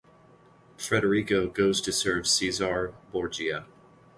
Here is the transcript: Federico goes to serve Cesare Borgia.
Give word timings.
Federico 0.77 1.47
goes 1.47 1.79
to 1.79 1.91
serve 1.91 2.25
Cesare 2.27 2.91
Borgia. 3.11 3.67